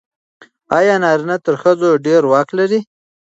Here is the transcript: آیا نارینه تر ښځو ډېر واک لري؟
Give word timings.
آیا 0.77 0.95
نارینه 1.03 1.37
تر 1.45 1.55
ښځو 1.61 1.89
ډېر 2.05 2.21
واک 2.31 2.49
لري؟ 2.59 2.79